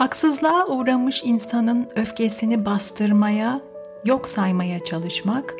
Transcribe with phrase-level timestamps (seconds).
[0.00, 3.60] Haksızlığa uğramış insanın öfkesini bastırmaya,
[4.04, 5.54] yok saymaya çalışmak,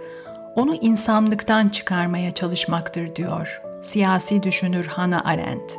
[0.57, 5.79] onu insanlıktan çıkarmaya çalışmaktır diyor siyasi düşünür Hannah Arendt.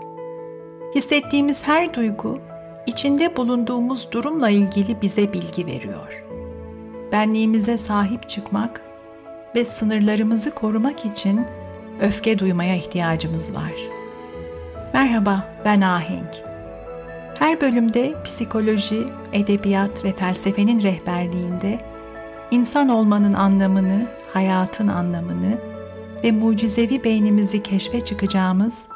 [0.95, 2.39] Hissettiğimiz her duygu,
[2.85, 6.25] içinde bulunduğumuz durumla ilgili bize bilgi veriyor.
[7.11, 8.81] Benliğimize sahip çıkmak
[9.55, 11.45] ve sınırlarımızı korumak için
[12.01, 13.73] öfke duymaya ihtiyacımız var.
[14.93, 16.50] Merhaba, ben Ahenk.
[17.41, 21.79] Her bölümde psikoloji, edebiyat ve felsefenin rehberliğinde
[22.51, 25.61] insan olmanın anlamını, hayatın anlamını
[26.23, 28.89] ve mucizevi beynimizi keşfe çıkacağımız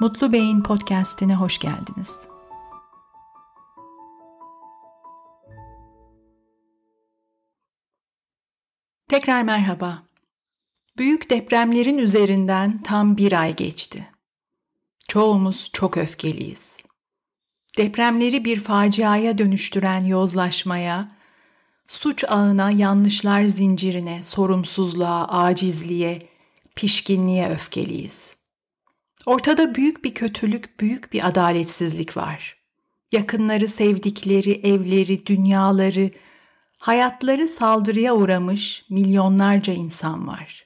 [0.00, 2.22] Mutlu Beyin podcast'ine hoş geldiniz.
[9.08, 10.02] Tekrar merhaba.
[10.98, 14.10] Büyük depremlerin üzerinden tam bir ay geçti.
[15.08, 16.93] Çoğumuz çok öfkeliyiz.
[17.76, 21.16] Depremleri bir faciaya dönüştüren yozlaşmaya,
[21.88, 26.18] suç ağına, yanlışlar zincirine, sorumsuzluğa, acizliğe,
[26.76, 28.36] pişkinliğe öfkeliyiz.
[29.26, 32.56] Ortada büyük bir kötülük, büyük bir adaletsizlik var.
[33.12, 36.10] Yakınları, sevdikleri, evleri, dünyaları,
[36.78, 40.64] hayatları saldırıya uğramış milyonlarca insan var.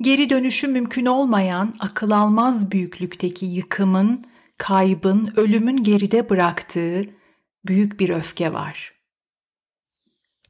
[0.00, 4.24] Geri dönüşü mümkün olmayan akıl almaz büyüklükteki yıkımın,
[4.58, 7.04] kaybın, ölümün geride bıraktığı
[7.64, 8.92] büyük bir öfke var.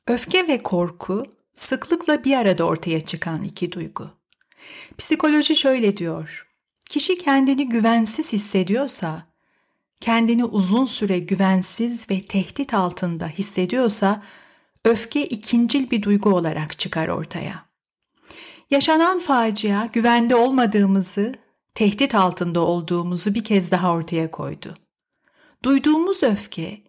[0.07, 4.11] Öfke ve korku sıklıkla bir arada ortaya çıkan iki duygu.
[4.99, 6.47] Psikoloji şöyle diyor.
[6.89, 9.27] Kişi kendini güvensiz hissediyorsa,
[10.01, 14.23] kendini uzun süre güvensiz ve tehdit altında hissediyorsa,
[14.85, 17.67] öfke ikincil bir duygu olarak çıkar ortaya.
[18.71, 21.35] Yaşanan facia güvende olmadığımızı,
[21.77, 24.75] tehdit altında olduğumuzu bir kez daha ortaya koydu.
[25.65, 26.83] Duyduğumuz öfke,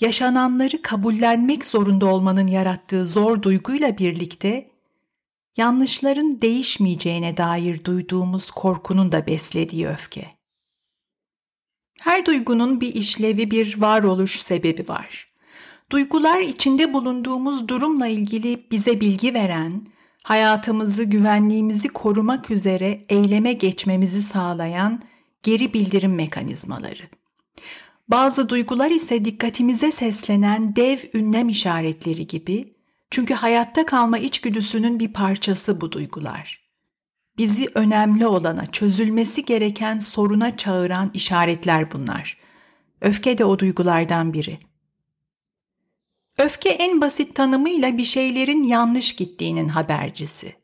[0.00, 4.70] yaşananları kabullenmek zorunda olmanın yarattığı zor duyguyla birlikte
[5.56, 10.30] yanlışların değişmeyeceğine dair duyduğumuz korkunun da beslediği öfke.
[12.00, 15.32] Her duygunun bir işlevi, bir varoluş sebebi var.
[15.92, 19.82] Duygular içinde bulunduğumuz durumla ilgili bize bilgi veren,
[20.24, 25.02] hayatımızı, güvenliğimizi korumak üzere eyleme geçmemizi sağlayan
[25.42, 27.02] geri bildirim mekanizmaları.
[28.08, 32.74] Bazı duygular ise dikkatimize seslenen dev ünlem işaretleri gibi
[33.10, 36.60] çünkü hayatta kalma içgüdüsünün bir parçası bu duygular.
[37.38, 42.36] Bizi önemli olana, çözülmesi gereken soruna çağıran işaretler bunlar.
[43.00, 44.58] Öfke de o duygulardan biri.
[46.38, 50.54] Öfke en basit tanımıyla bir şeylerin yanlış gittiğinin habercisi.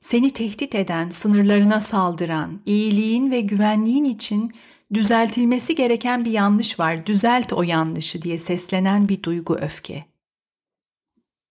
[0.00, 4.52] Seni tehdit eden, sınırlarına saldıran, iyiliğin ve güvenliğin için
[4.94, 10.04] düzeltilmesi gereken bir yanlış var, düzelt o yanlışı diye seslenen bir duygu öfke.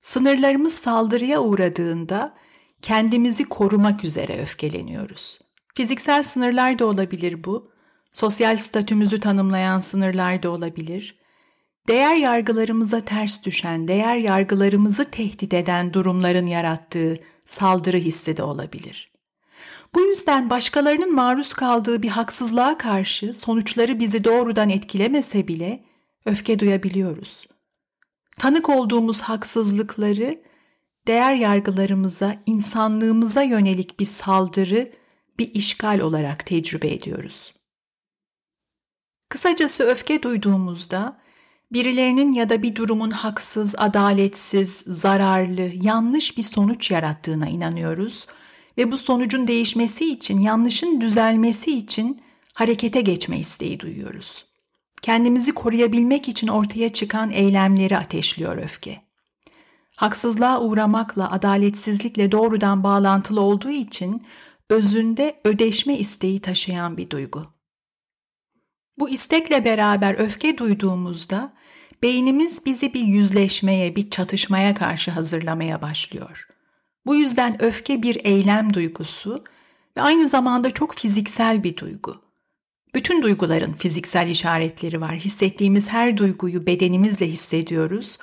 [0.02, 2.38] Sınırlarımız saldırıya uğradığında
[2.81, 5.40] kendimizi korumak üzere öfkeleniyoruz.
[5.75, 7.72] Fiziksel sınırlar da olabilir bu,
[8.14, 11.19] sosyal statümüzü tanımlayan sınırlar da olabilir.
[11.88, 19.12] Değer yargılarımıza ters düşen, değer yargılarımızı tehdit eden durumların yarattığı saldırı hissi de olabilir.
[19.96, 25.84] Bu yüzden başkalarının maruz kaldığı bir haksızlığa karşı sonuçları bizi doğrudan etkilemese bile
[26.25, 27.48] öfke duyabiliyoruz.
[28.38, 30.42] Tanık olduğumuz haksızlıkları
[31.08, 34.92] değer yargılarımıza, insanlığımıza yönelik bir saldırı,
[35.40, 37.54] bir işgal olarak tecrübe ediyoruz.
[39.30, 41.26] Kısacası öfke duyduğumuzda
[41.72, 48.28] birilerinin ya da bir durumun haksız, adaletsiz, zararlı, yanlış bir sonuç yarattığına inanıyoruz
[48.78, 52.19] ve bu sonucun değişmesi için, yanlışın düzelmesi için
[52.53, 54.45] harekete geçme isteği duyuyoruz.
[55.01, 59.01] Kendimizi koruyabilmek için ortaya çıkan eylemleri ateşliyor öfke.
[59.95, 64.23] Haksızlığa uğramakla, adaletsizlikle doğrudan bağlantılı olduğu için
[64.69, 67.45] özünde ödeşme isteği taşıyan bir duygu.
[68.97, 71.53] Bu istekle beraber öfke duyduğumuzda
[72.03, 76.47] beynimiz bizi bir yüzleşmeye, bir çatışmaya karşı hazırlamaya başlıyor.
[77.05, 79.44] Bu yüzden öfke bir eylem duygusu
[79.97, 82.21] ve aynı zamanda çok fiziksel bir duygu.
[82.95, 85.15] Bütün duyguların fiziksel işaretleri var.
[85.15, 88.17] Hissettiğimiz her duyguyu bedenimizle hissediyoruz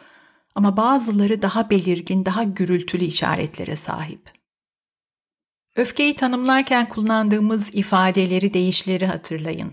[0.54, 4.30] ama bazıları daha belirgin, daha gürültülü işaretlere sahip.
[5.76, 9.72] Öfkeyi tanımlarken kullandığımız ifadeleri, deyişleri hatırlayın.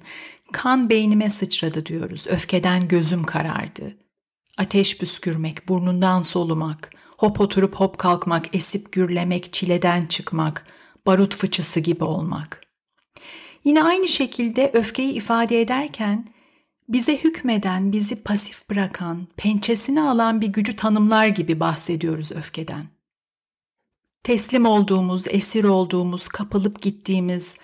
[0.52, 2.26] Kan beynime sıçradı diyoruz.
[2.28, 3.98] Öfkeden gözüm karardı.
[4.58, 10.66] Ateş püskürmek, burnundan solumak, hop oturup hop kalkmak, esip gürlemek, çileden çıkmak,
[11.06, 12.62] barut fıçısı gibi olmak.
[13.64, 16.28] Yine aynı şekilde öfkeyi ifade ederken
[16.90, 22.84] bize hükmeden, bizi pasif bırakan, pençesini alan bir gücü tanımlar gibi bahsediyoruz öfkeden.
[24.24, 27.58] Teslim olduğumuz, esir olduğumuz, kapılıp gittiğimiz,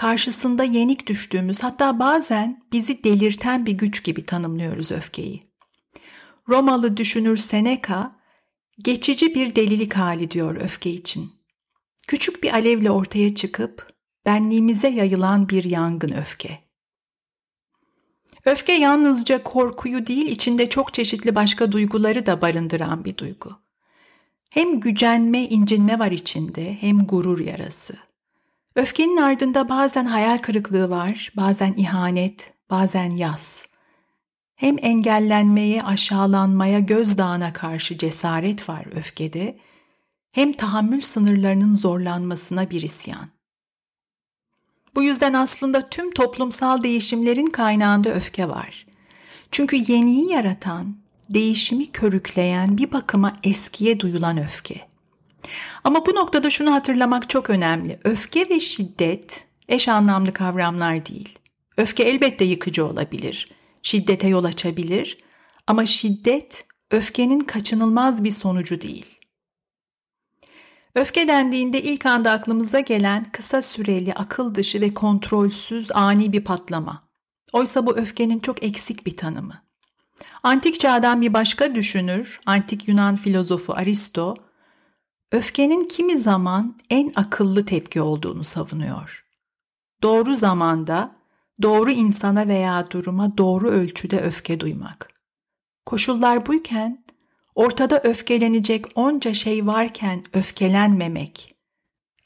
[0.00, 5.42] karşısında yenik düştüğümüz, hatta bazen bizi delirten bir güç gibi tanımlıyoruz öfkeyi.
[6.48, 8.12] Romalı düşünür Seneca,
[8.78, 11.30] geçici bir delilik hali diyor öfke için.
[12.06, 13.92] Küçük bir alevle ortaya çıkıp
[14.26, 16.58] benliğimize yayılan bir yangın öfke.
[18.44, 23.52] Öfke yalnızca korkuyu değil, içinde çok çeşitli başka duyguları da barındıran bir duygu.
[24.50, 28.09] Hem gücenme, incinme var içinde, hem gurur yarası.
[28.76, 33.64] Öfkenin ardında bazen hayal kırıklığı var, bazen ihanet, bazen yas.
[34.54, 39.58] Hem engellenmeye, aşağılanmaya, gözdağına karşı cesaret var öfkede,
[40.32, 43.28] hem tahammül sınırlarının zorlanmasına bir isyan.
[44.94, 48.86] Bu yüzden aslında tüm toplumsal değişimlerin kaynağında öfke var.
[49.50, 50.96] Çünkü yeniyi yaratan,
[51.28, 54.89] değişimi körükleyen bir bakıma eskiye duyulan öfke.
[55.84, 58.00] Ama bu noktada şunu hatırlamak çok önemli.
[58.04, 61.38] Öfke ve şiddet eş anlamlı kavramlar değil.
[61.76, 63.48] Öfke elbette yıkıcı olabilir,
[63.82, 65.18] şiddete yol açabilir
[65.66, 69.20] ama şiddet öfkenin kaçınılmaz bir sonucu değil.
[70.94, 77.08] Öfke dendiğinde ilk anda aklımıza gelen kısa süreli, akıl dışı ve kontrolsüz ani bir patlama.
[77.52, 79.62] Oysa bu öfkenin çok eksik bir tanımı.
[80.42, 84.34] Antik çağdan bir başka düşünür, antik Yunan filozofu Aristo,
[85.32, 89.26] öfkenin kimi zaman en akıllı tepki olduğunu savunuyor.
[90.02, 91.16] Doğru zamanda,
[91.62, 95.10] doğru insana veya duruma doğru ölçüde öfke duymak.
[95.86, 97.04] Koşullar buyken
[97.54, 101.54] ortada öfkelenecek onca şey varken öfkelenmemek.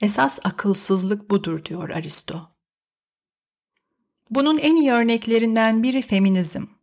[0.01, 2.55] Esas akılsızlık budur diyor Aristo.
[4.31, 6.74] Bunun en iyi örneklerinden biri feminizm.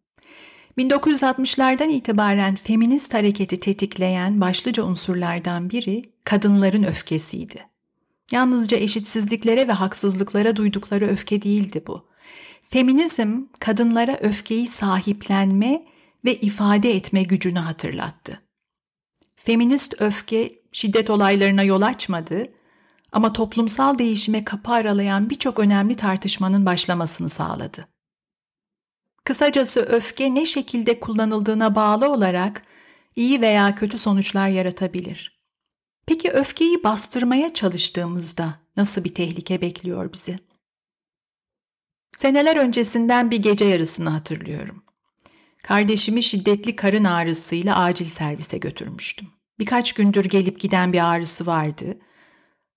[0.77, 7.65] 1960'lardan itibaren feminist hareketi tetikleyen başlıca unsurlardan biri kadınların öfkesiydi.
[8.31, 12.06] Yalnızca eşitsizliklere ve haksızlıklara duydukları öfke değildi bu.
[12.65, 15.85] Feminizm kadınlara öfkeyi sahiplenme
[16.25, 18.41] ve ifade etme gücünü hatırlattı.
[19.35, 22.47] Feminist öfke şiddet olaylarına yol açmadı
[23.12, 27.91] ama toplumsal değişime kapı aralayan birçok önemli tartışmanın başlamasını sağladı.
[29.23, 32.62] Kısacası öfke ne şekilde kullanıldığına bağlı olarak
[33.15, 35.41] iyi veya kötü sonuçlar yaratabilir.
[36.06, 40.39] Peki öfkeyi bastırmaya çalıştığımızda nasıl bir tehlike bekliyor bizi?
[42.15, 44.83] Seneler öncesinden bir gece yarısını hatırlıyorum.
[45.63, 49.27] Kardeşimi şiddetli karın ağrısıyla acil servise götürmüştüm.
[49.59, 52.00] Birkaç gündür gelip giden bir ağrısı vardı.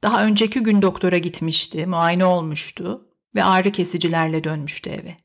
[0.02, 5.16] Daha önceki gün doktora gitmişti, muayene olmuştu ve ağrı kesicilerle dönmüştü eve.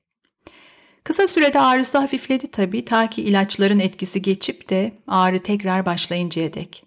[1.10, 6.84] Kısa sürede ağrısı hafifledi tabii ta ki ilaçların etkisi geçip de ağrı tekrar başlayıncaya dek.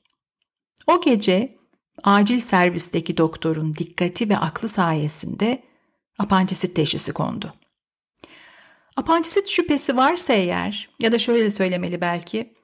[0.87, 1.59] O gece
[2.05, 5.63] acil servisteki doktorun dikkati ve aklı sayesinde
[6.19, 7.55] apandisit teşhisi kondu.
[8.97, 12.55] Apandisit şüphesi varsa eğer ya da şöyle söylemeli belki,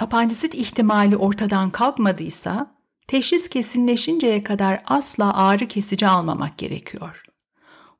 [0.00, 2.74] apandisit ihtimali ortadan kalkmadıysa
[3.06, 7.22] teşhis kesinleşinceye kadar asla ağrı kesici almamak gerekiyor.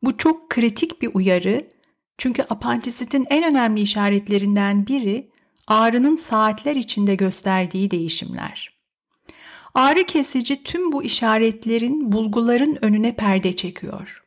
[0.03, 1.80] Bu çok kritik bir uyarı
[2.21, 5.31] çünkü apandisitin en önemli işaretlerinden biri
[5.67, 8.81] ağrının saatler içinde gösterdiği değişimler.
[9.75, 14.25] Ağrı kesici tüm bu işaretlerin, bulguların önüne perde çekiyor.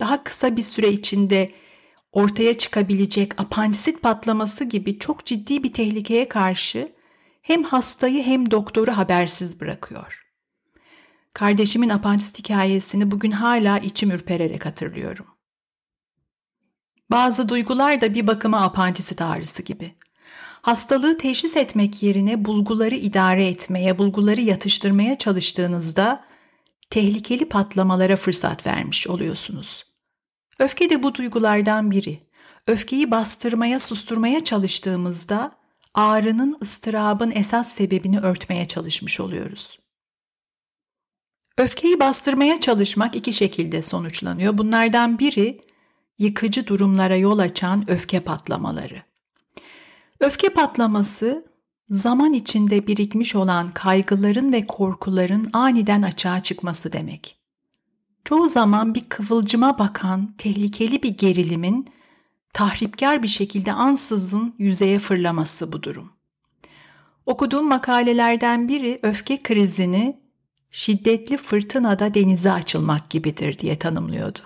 [0.00, 1.52] Daha kısa bir süre içinde
[2.12, 6.92] ortaya çıkabilecek apandisit patlaması gibi çok ciddi bir tehlikeye karşı
[7.42, 10.26] hem hastayı hem doktoru habersiz bırakıyor.
[11.34, 15.39] Kardeşimin apandisit hikayesini bugün hala içim ürpererek hatırlıyorum.
[17.10, 19.94] Bazı duygular da bir bakıma apandisit ağrısı gibi.
[20.62, 26.24] Hastalığı teşhis etmek yerine bulguları idare etmeye, bulguları yatıştırmaya çalıştığınızda
[26.90, 29.84] tehlikeli patlamalara fırsat vermiş oluyorsunuz.
[30.58, 32.20] Öfke de bu duygulardan biri.
[32.66, 35.52] Öfkeyi bastırmaya, susturmaya çalıştığımızda
[35.94, 39.78] ağrının, ıstırabın esas sebebini örtmeye çalışmış oluyoruz.
[41.58, 44.58] Öfkeyi bastırmaya çalışmak iki şekilde sonuçlanıyor.
[44.58, 45.60] Bunlardan biri
[46.20, 49.02] yıkıcı durumlara yol açan öfke patlamaları.
[50.20, 51.44] Öfke patlaması
[51.88, 57.40] zaman içinde birikmiş olan kaygıların ve korkuların aniden açığa çıkması demek
[58.24, 61.88] çoğu zaman bir kıvılcıma bakan tehlikeli bir gerilimin
[62.52, 66.12] tahripkar bir şekilde ansızın yüzeye fırlaması bu durum.
[67.26, 70.20] Okuduğum makalelerden biri öfke krizini
[70.70, 74.38] şiddetli fırtınada denize açılmak gibidir diye tanımlıyordu.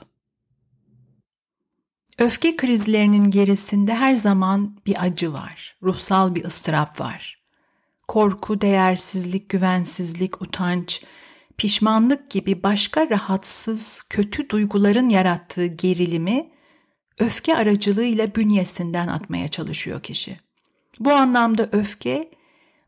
[2.19, 7.45] Öfke krizlerinin gerisinde her zaman bir acı var, ruhsal bir ıstırap var.
[8.09, 11.03] Korku, değersizlik, güvensizlik, utanç,
[11.59, 16.51] pişmanlık gibi başka rahatsız, kötü duyguların yarattığı gerilimi
[17.19, 20.41] öfke aracılığıyla bünyesinden atmaya çalışıyor kişi.
[21.01, 22.31] Bu anlamda öfke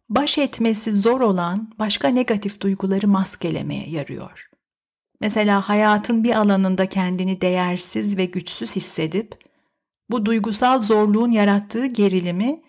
[0.09, 4.49] baş etmesi zor olan başka negatif duyguları maskelemeye yarıyor.
[5.21, 9.45] Mesela hayatın bir alanında kendini değersiz ve güçsüz hissedip
[10.11, 12.63] bu duygusal zorluğun yarattığı gerilimi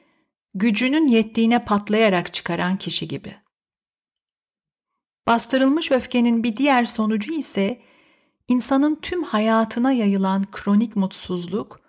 [0.54, 3.36] gücünün yettiğine patlayarak çıkaran kişi gibi.
[5.28, 7.82] Bastırılmış öfkenin bir diğer sonucu ise
[8.48, 11.82] insanın tüm hayatına yayılan kronik mutsuzluk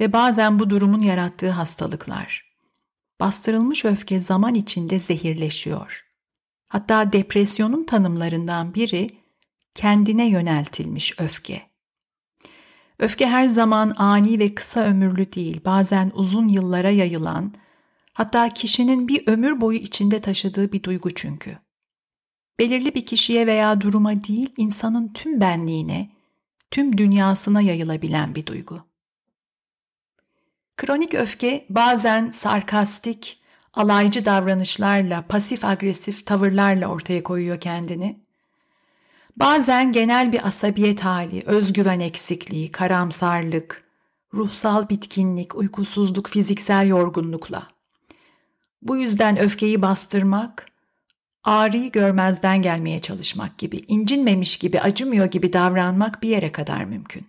[0.00, 2.46] ve bazen bu durumun yarattığı hastalıklar.
[3.20, 6.06] Bastırılmış öfke zaman içinde zehirleşiyor.
[6.68, 9.08] Hatta depresyonun tanımlarından biri
[9.76, 11.62] kendine yöneltilmiş öfke.
[12.98, 17.54] Öfke her zaman ani ve kısa ömürlü değil, bazen uzun yıllara yayılan,
[18.12, 21.58] hatta kişinin bir ömür boyu içinde taşıdığı bir duygu çünkü.
[22.58, 26.10] Belirli bir kişiye veya duruma değil, insanın tüm benliğine,
[26.70, 28.82] tüm dünyasına yayılabilen bir duygu.
[30.76, 33.40] Kronik öfke bazen sarkastik,
[33.74, 38.25] alaycı davranışlarla, pasif agresif tavırlarla ortaya koyuyor kendini.
[39.36, 43.84] Bazen genel bir asabiyet hali, özgüven eksikliği, karamsarlık,
[44.34, 47.68] ruhsal bitkinlik, uykusuzluk, fiziksel yorgunlukla.
[48.82, 50.66] Bu yüzden öfkeyi bastırmak,
[51.44, 57.26] ağrıyı görmezden gelmeye çalışmak gibi, incinmemiş gibi, acımıyor gibi davranmak bir yere kadar mümkün.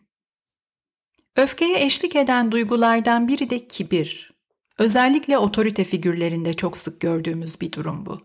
[1.35, 4.33] Öfkeye eşlik eden duygulardan biri de kibir.
[4.77, 8.21] Özellikle otorite figürlerinde çok sık gördüğümüz bir durum bu.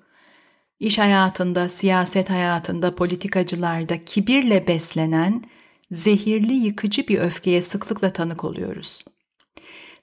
[0.83, 5.45] İş hayatında, siyaset hayatında, politikacılarda kibirle beslenen,
[5.91, 9.05] zehirli yıkıcı bir öfkeye sıklıkla tanık oluyoruz.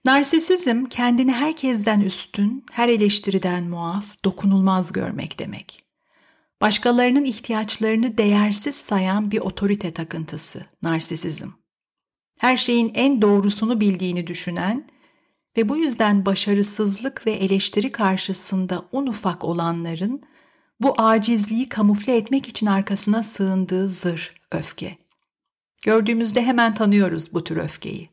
[0.06, 5.84] Narsisizm kendini herkesten üstün, her eleştiriden muaf, dokunulmaz görmek demek.
[6.62, 11.50] Başkalarının ihtiyaçlarını değersiz sayan bir otorite takıntısı, narsisizm.
[12.40, 14.86] Her şeyin en doğrusunu bildiğini düşünen
[15.58, 20.22] ve bu yüzden başarısızlık ve eleştiri karşısında un ufak olanların
[20.80, 24.98] bu acizliği kamufle etmek için arkasına sığındığı zır, öfke.
[25.84, 28.10] Gördüğümüzde hemen tanıyoruz bu tür öfkeyi.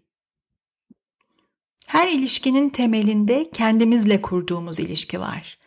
[1.86, 5.58] Her ilişkinin temelinde kendimizle kurduğumuz ilişki var.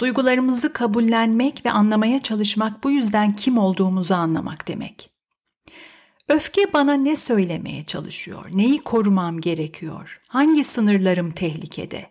[0.00, 5.10] Duygularımızı kabullenmek ve anlamaya çalışmak bu yüzden kim olduğumuzu anlamak demek.
[6.28, 8.44] Öfke bana ne söylemeye çalışıyor?
[8.52, 10.20] Neyi korumam gerekiyor?
[10.28, 12.10] Hangi sınırlarım tehlikede?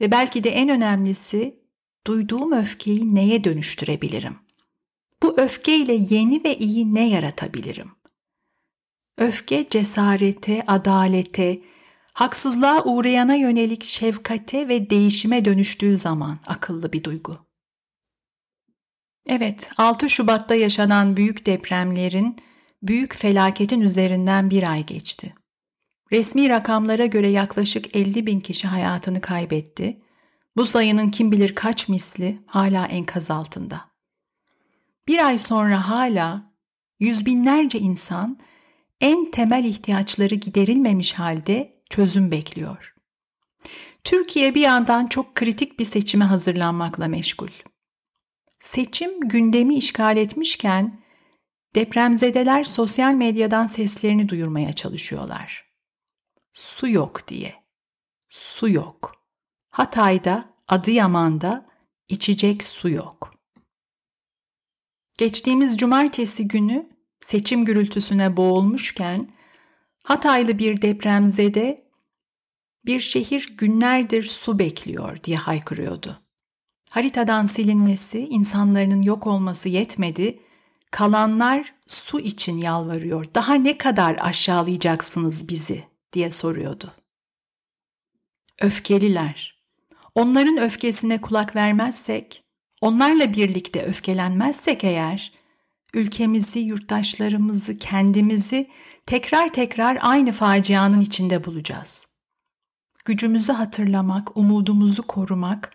[0.00, 1.59] Ve belki de en önemlisi
[2.06, 4.38] duyduğum öfkeyi neye dönüştürebilirim?
[5.22, 7.90] Bu öfkeyle yeni ve iyi ne yaratabilirim?
[9.18, 11.62] Öfke cesarete, adalete,
[12.14, 17.38] haksızlığa uğrayana yönelik şefkate ve değişime dönüştüğü zaman akıllı bir duygu.
[19.26, 22.36] Evet, 6 Şubat'ta yaşanan büyük depremlerin,
[22.82, 25.34] büyük felaketin üzerinden bir ay geçti.
[26.12, 30.00] Resmi rakamlara göre yaklaşık 50 bin kişi hayatını kaybetti.
[30.56, 33.80] Bu sayının kim bilir kaç misli hala enkaz altında.
[35.08, 36.52] Bir ay sonra hala
[37.00, 38.38] yüz binlerce insan
[39.00, 42.94] en temel ihtiyaçları giderilmemiş halde çözüm bekliyor.
[44.04, 47.48] Türkiye bir yandan çok kritik bir seçime hazırlanmakla meşgul.
[48.58, 51.00] Seçim gündemi işgal etmişken
[51.74, 55.70] depremzedeler sosyal medyadan seslerini duyurmaya çalışıyorlar.
[56.52, 57.54] Su yok diye.
[58.28, 59.19] Su yok.
[59.70, 61.66] Hatay'da, Adıyaman'da
[62.08, 63.34] içecek su yok.
[65.18, 69.28] Geçtiğimiz cumartesi günü seçim gürültüsüne boğulmuşken
[70.04, 71.90] Hataylı bir depremzede
[72.86, 76.20] bir şehir günlerdir su bekliyor diye haykırıyordu.
[76.90, 80.40] Haritadan silinmesi, insanların yok olması yetmedi.
[80.90, 83.26] Kalanlar su için yalvarıyor.
[83.34, 86.92] Daha ne kadar aşağılayacaksınız bizi diye soruyordu.
[88.60, 89.59] Öfkeliler.
[90.20, 92.44] Onların öfkesine kulak vermezsek,
[92.80, 95.32] onlarla birlikte öfkelenmezsek eğer
[95.94, 98.70] ülkemizi, yurttaşlarımızı, kendimizi
[99.06, 102.06] tekrar tekrar aynı facianın içinde bulacağız.
[103.04, 105.72] Gücümüzü hatırlamak, umudumuzu korumak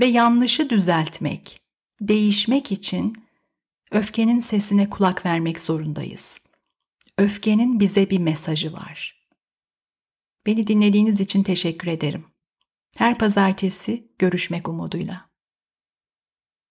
[0.00, 1.60] ve yanlışı düzeltmek,
[2.00, 3.16] değişmek için
[3.90, 6.40] öfkenin sesine kulak vermek zorundayız.
[7.18, 9.26] Öfkenin bize bir mesajı var.
[10.46, 12.35] Beni dinlediğiniz için teşekkür ederim.
[12.96, 15.25] Her pazartesi görüşmek umuduyla.